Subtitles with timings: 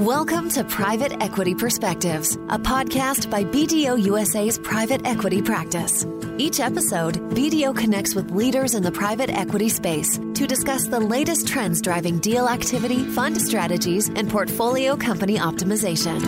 [0.00, 6.06] Welcome to Private Equity Perspectives, a podcast by BDO USA's private equity practice.
[6.38, 11.46] Each episode, BDO connects with leaders in the private equity space to discuss the latest
[11.46, 16.18] trends driving deal activity, fund strategies, and portfolio company optimization.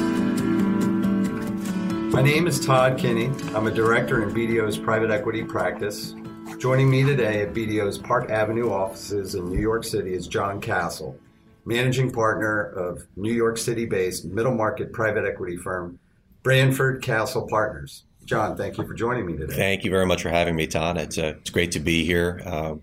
[2.12, 3.28] My name is Todd Kinney.
[3.54, 6.14] I'm a director in BDO's private equity practice.
[6.58, 11.18] Joining me today at BDO's Park Avenue offices in New York City is John Castle
[11.64, 15.98] managing partner of New York City based middle market private equity firm
[16.42, 18.04] Branford Castle Partners.
[18.24, 19.54] John, thank you for joining me today.
[19.54, 20.96] Thank you very much for having me, Todd.
[20.96, 22.40] It's, uh, it's great to be here.
[22.44, 22.74] Uh,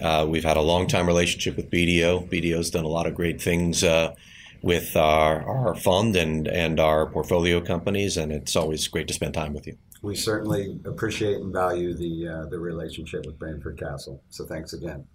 [0.00, 2.30] uh, we've had a long time relationship with BDO.
[2.30, 4.14] BDO's done a lot of great things uh,
[4.62, 9.34] with our, our fund and, and our portfolio companies, and it's always great to spend
[9.34, 9.76] time with you.
[10.02, 14.22] We certainly appreciate and value the, uh, the relationship with Branford Castle.
[14.30, 15.06] So thanks again.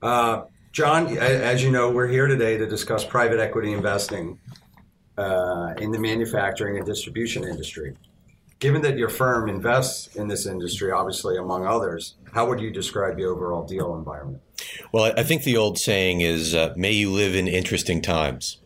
[0.00, 4.40] Uh, John, as you know, we're here today to discuss private equity investing
[5.18, 7.94] uh, in the manufacturing and distribution industry.
[8.58, 13.18] Given that your firm invests in this industry, obviously, among others, how would you describe
[13.18, 14.40] the overall deal environment?
[14.92, 18.56] Well, I think the old saying is, uh, may you live in interesting times.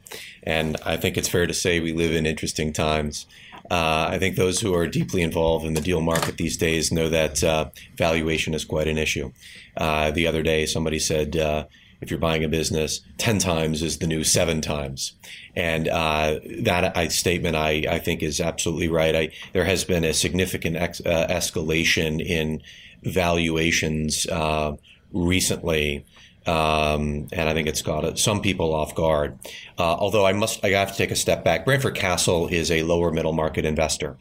[0.44, 3.26] And I think it's fair to say we live in interesting times.
[3.68, 7.08] Uh, I think those who are deeply involved in the deal market these days know
[7.08, 9.32] that uh, valuation is quite an issue.
[9.76, 11.64] Uh, the other day, somebody said, uh,
[12.00, 15.12] if you're buying a business, 10 times is the new seven times.
[15.54, 19.16] And uh, that I, statement, I, I think, is absolutely right.
[19.16, 22.62] I, there has been a significant ex, uh, escalation in
[23.02, 24.76] valuations uh,
[25.12, 26.04] recently.
[26.46, 29.38] Um, and I think it's got some people off guard.
[29.78, 31.64] Uh, although I must, I have to take a step back.
[31.64, 34.16] Branford Castle is a lower middle market investor,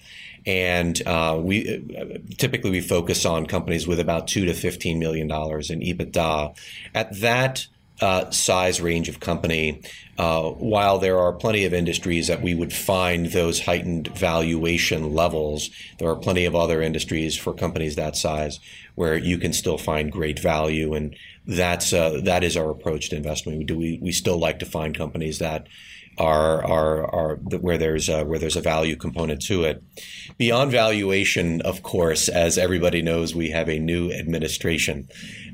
[0.45, 5.69] and uh, we typically we focus on companies with about two to fifteen million dollars
[5.69, 6.57] in EBITDA.
[6.93, 7.67] At that
[8.01, 9.81] uh, size range of company,
[10.17, 15.69] uh, while there are plenty of industries that we would find those heightened valuation levels,
[15.99, 18.59] there are plenty of other industries for companies that size
[18.95, 23.15] where you can still find great value, and that's uh, that is our approach to
[23.15, 23.57] investment.
[23.57, 25.67] We do we, we still like to find companies that
[26.17, 29.83] are are are where there's a, where there's a value component to it.
[30.37, 35.07] Beyond valuation, of course, as everybody knows, we have a new administration,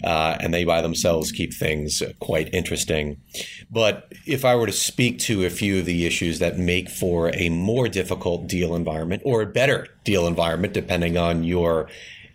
[0.04, 3.22] uh, and they by themselves keep things quite interesting.
[3.70, 7.32] But if I were to speak to a few of the issues that make for
[7.34, 11.88] a more difficult deal environment or a better deal environment, depending on your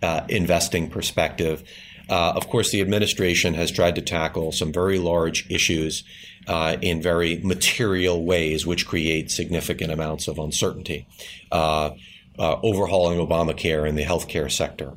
[0.02, 1.62] uh, investing perspective.
[2.08, 6.04] Uh, of course, the administration has tried to tackle some very large issues
[6.46, 11.06] uh, in very material ways, which create significant amounts of uncertainty.
[11.50, 11.90] Uh,
[12.38, 14.92] uh overhauling Obamacare in the healthcare sector,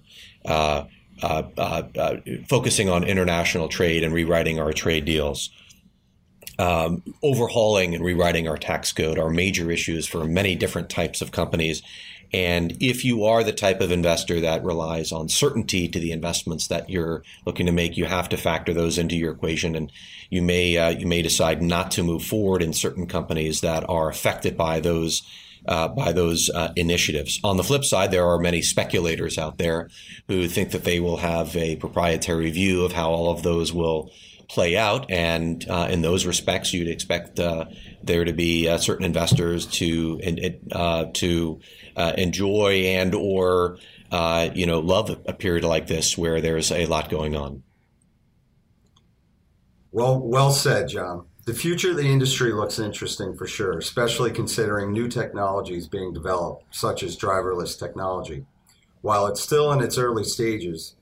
[0.46, 0.84] uh,
[1.24, 2.18] uh,
[2.48, 5.50] focusing on international trade and rewriting our trade deals.
[6.58, 11.32] Um, overhauling and rewriting our tax code are major issues for many different types of
[11.32, 11.82] companies,
[12.32, 16.68] and if you are the type of investor that relies on certainty to the investments
[16.68, 19.92] that you're looking to make, you have to factor those into your equation, and
[20.30, 24.10] you may uh, you may decide not to move forward in certain companies that are
[24.10, 25.24] affected by those.
[25.68, 27.38] Uh, by those uh, initiatives.
[27.44, 29.90] On the flip side, there are many speculators out there
[30.30, 34.10] who think that they will have a proprietary view of how all of those will
[34.50, 35.10] play out.
[35.10, 37.66] And uh, in those respects, you'd expect uh,
[38.04, 40.20] there to be uh, certain investors to
[40.72, 41.60] uh, to
[41.96, 43.78] uh, enjoy and or
[44.12, 47.64] uh, you know love a period like this where there's a lot going on.
[49.92, 51.26] Well, well said, John.
[51.46, 56.76] The future of the industry looks interesting for sure, especially considering new technologies being developed,
[56.76, 58.46] such as driverless technology.
[59.02, 60.96] While it's still in its early stages,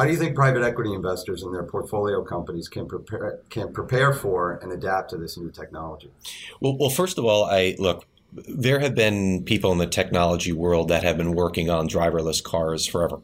[0.00, 4.14] how do you think private equity investors and their portfolio companies can prepare can prepare
[4.14, 6.10] for and adapt to this new technology?
[6.58, 8.06] Well, well, first of all, I look.
[8.32, 12.86] There have been people in the technology world that have been working on driverless cars
[12.86, 13.20] forever,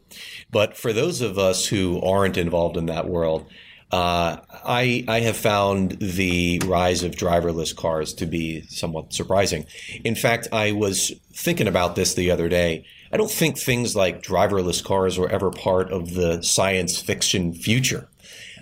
[0.50, 3.46] but for those of us who aren't involved in that world,
[3.92, 9.66] uh, I, I have found the rise of driverless cars to be somewhat surprising.
[10.04, 12.84] In fact, I was thinking about this the other day.
[13.12, 18.08] I don't think things like driverless cars were ever part of the science fiction future.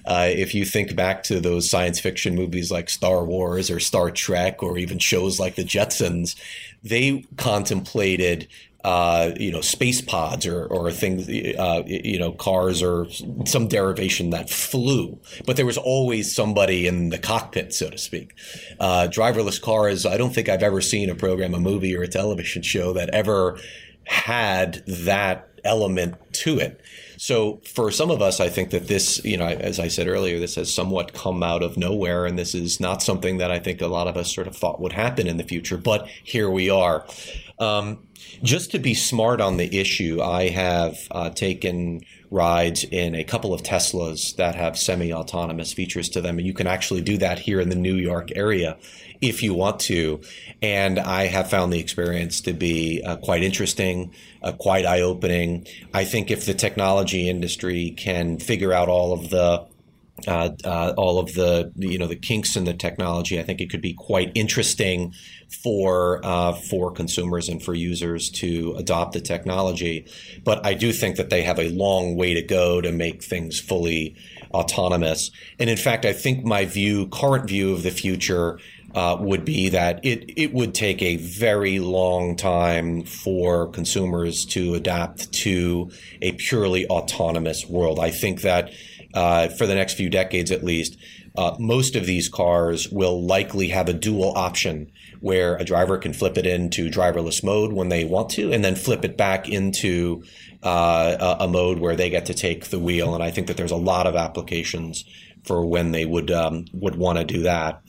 [0.06, 4.10] Uh, if you think back to those science fiction movies like Star Wars or Star
[4.10, 6.36] Trek or even shows like The Jetsons,
[6.82, 8.46] they contemplated
[8.84, 13.06] uh, you know, space pods or, or things, uh, you know, cars or
[13.46, 15.18] some derivation that flew.
[15.46, 18.34] But there was always somebody in the cockpit, so to speak.
[18.78, 22.08] Uh, driverless cars, I don't think I've ever seen a program, a movie, or a
[22.08, 23.58] television show that ever
[24.06, 26.82] had that element to it.
[27.24, 30.38] So for some of us, I think that this, you know, as I said earlier,
[30.38, 33.80] this has somewhat come out of nowhere, and this is not something that I think
[33.80, 35.78] a lot of us sort of thought would happen in the future.
[35.78, 37.06] But here we are.
[37.58, 38.06] Um,
[38.42, 42.02] just to be smart on the issue, I have uh, taken
[42.34, 46.66] rides in a couple of Teslas that have semi-autonomous features to them, and you can
[46.66, 48.76] actually do that here in the New York area
[49.20, 50.20] if you want to.
[50.60, 55.66] And I have found the experience to be uh, quite interesting, uh, quite eye-opening.
[55.94, 59.66] I think if the technology industry can figure out all of the
[60.26, 63.38] uh, uh, all of the you know the kinks in the technology.
[63.38, 65.12] I think it could be quite interesting
[65.62, 70.06] for uh, for consumers and for users to adopt the technology.
[70.44, 73.58] But I do think that they have a long way to go to make things
[73.58, 74.14] fully
[74.52, 75.30] autonomous.
[75.58, 78.58] And in fact, I think my view, current view of the future.
[78.94, 84.74] Uh, would be that it, it would take a very long time for consumers to
[84.74, 85.90] adapt to
[86.22, 87.98] a purely autonomous world.
[87.98, 88.70] I think that
[89.14, 90.96] uh, for the next few decades at least,
[91.36, 94.90] uh, most of these cars will likely have a dual option
[95.20, 98.74] where a driver can flip it into driverless mode when they want to, and then
[98.74, 100.22] flip it back into
[100.62, 103.14] uh, a, mode where they get to take the wheel.
[103.14, 105.04] And I think that there's a lot of applications
[105.44, 107.82] for when they would um, would want to do that.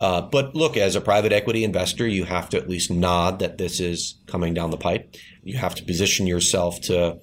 [0.00, 3.58] Uh, but look, as a private equity investor, you have to at least nod that
[3.58, 5.14] this is coming down the pipe.
[5.42, 7.18] You have to position yourself to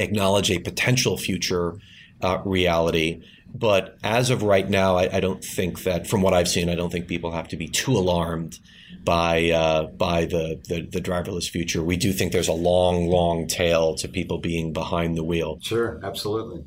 [0.00, 1.78] acknowledge a potential future
[2.22, 3.22] uh, reality.
[3.54, 6.74] But as of right now, I, I, don't think that, from what I've seen, I
[6.74, 8.58] don't think people have to be too alarmed
[9.04, 11.82] by uh, by the, the, the driverless future.
[11.82, 15.58] We do think there's a long, long tail to people being behind the wheel.
[15.62, 16.64] Sure, absolutely.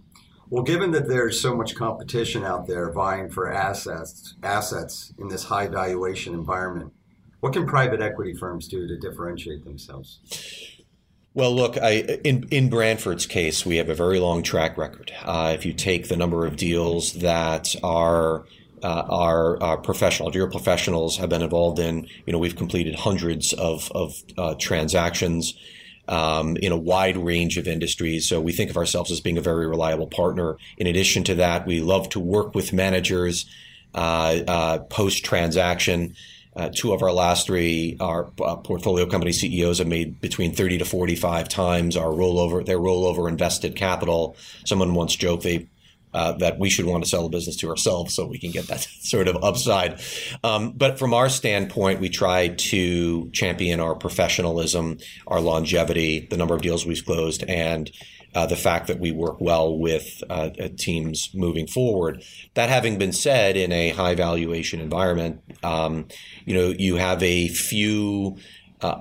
[0.49, 5.45] Well, given that there's so much competition out there vying for assets assets in this
[5.45, 6.93] high valuation environment,
[7.41, 10.19] what can private equity firms do to differentiate themselves?
[11.33, 15.13] Well, look, I, in in Branford's case, we have a very long track record.
[15.23, 18.43] Uh, if you take the number of deals that our
[18.83, 23.53] uh, our, our professional, dear professionals have been involved in, you know, we've completed hundreds
[23.53, 25.53] of of uh, transactions.
[26.07, 28.27] Um, in a wide range of industries.
[28.27, 30.57] So we think of ourselves as being a very reliable partner.
[30.77, 33.45] In addition to that, we love to work with managers
[33.93, 36.15] uh, uh, post transaction.
[36.55, 40.79] Uh, two of our last three, our uh, portfolio company CEOs have made between 30
[40.79, 44.35] to 45 times our rollover, their rollover invested capital.
[44.65, 45.67] Someone once joked they
[46.13, 48.67] uh, that we should want to sell the business to ourselves so we can get
[48.67, 50.01] that sort of upside.
[50.43, 54.97] Um, but from our standpoint, we try to champion our professionalism,
[55.27, 57.89] our longevity, the number of deals we've closed, and
[58.33, 62.23] uh, the fact that we work well with uh, teams moving forward.
[62.53, 66.07] That having been said, in a high valuation environment, um,
[66.45, 68.37] you know you have a few.
[68.83, 68.97] Uh,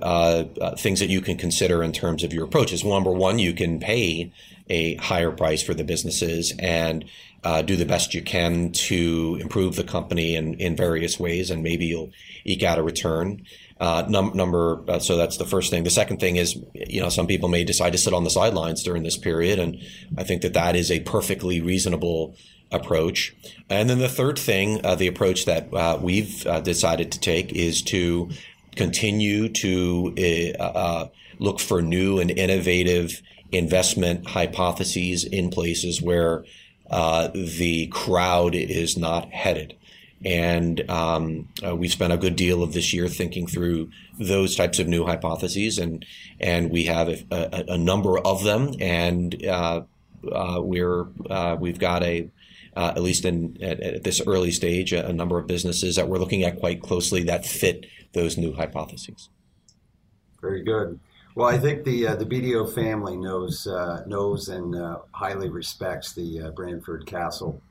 [0.00, 2.82] uh, uh, things that you can consider in terms of your approaches.
[2.82, 4.32] Number one, you can pay
[4.70, 7.04] a higher price for the businesses and
[7.42, 11.62] uh, do the best you can to improve the company in, in various ways, and
[11.62, 12.10] maybe you'll
[12.44, 13.44] eke out a return.
[13.80, 15.84] Uh, num- number, uh, so that's the first thing.
[15.84, 18.82] The second thing is, you know, some people may decide to sit on the sidelines
[18.82, 19.78] during this period, and
[20.18, 22.36] I think that that is a perfectly reasonable
[22.70, 23.34] approach.
[23.70, 27.52] And then the third thing, uh, the approach that uh, we've uh, decided to take
[27.54, 28.30] is to
[28.76, 31.06] continue to uh,
[31.38, 36.44] look for new and innovative investment hypotheses in places where
[36.90, 39.74] the crowd is not headed.
[40.24, 44.78] And um, uh, we spent a good deal of this year thinking through those types
[44.78, 46.04] of new hypotheses, and
[46.38, 49.82] and we have a, a, a number of them, and uh,
[50.30, 52.30] uh, we're uh, we've got a
[52.76, 56.08] uh, at least in at, at this early stage a, a, number of businesses that
[56.08, 59.28] we're looking at quite closely that fit those new hypotheses.
[60.40, 60.98] Very good.
[61.34, 66.12] Well, I think the uh, the BDO family knows uh, knows and uh, highly respects
[66.12, 67.62] the uh, Branford Castle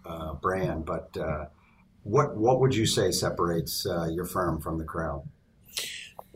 [0.41, 1.15] brand, but
[2.03, 5.27] what what would you say separates uh, your firm from the crowd?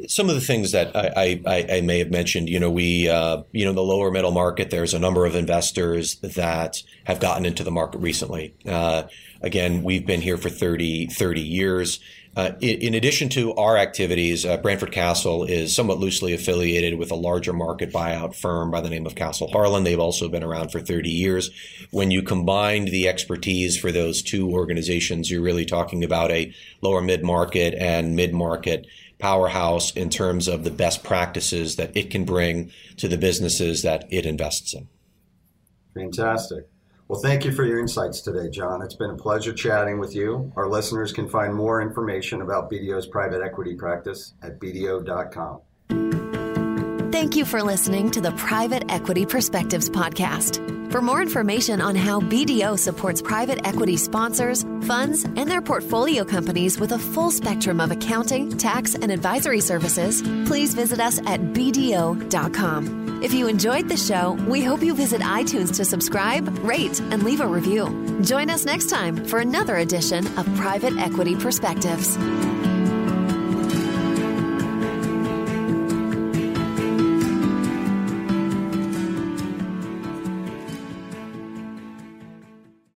[0.08, 3.43] Some of the things that I, I, I may have mentioned, you know, we, uh,
[3.51, 7.63] you know, the lower middle market, there's a number of investors that have gotten into
[7.63, 8.55] the market recently.
[8.65, 9.03] Uh,
[9.41, 12.00] again, we've been here for 30, 30 years.
[12.36, 17.12] Uh, in, in, addition to our activities, uh, Branford Castle is somewhat loosely affiliated with
[17.12, 19.84] a larger market buyout firm by the name of Castle Harlan.
[19.84, 21.52] They've also been around for 30 years.
[21.92, 27.02] When you combine the expertise for those two organizations, you're really talking about a lower
[27.02, 28.88] mid market and mid market
[29.20, 34.06] powerhouse in terms of the best practices that it can bring to the businesses that
[34.12, 34.88] it invests in.
[35.94, 36.68] Fantastic.
[37.13, 38.82] Well, thank you for your insights today, John.
[38.82, 40.51] It's been a pleasure chatting with you.
[40.55, 45.62] Our listeners can find more information about BDO's private equity practice at BDO.com.
[47.12, 50.83] Thank you for listening to the Private Equity Perspectives Podcast.
[50.93, 56.79] For more information on how BDO supports private equity sponsors, funds, and their portfolio companies
[56.79, 63.23] with a full spectrum of accounting, tax, and advisory services, please visit us at BDO.com.
[63.23, 67.41] If you enjoyed the show, we hope you visit iTunes to subscribe, rate, and leave
[67.41, 68.21] a review.
[68.21, 72.19] Join us next time for another edition of Private Equity Perspectives.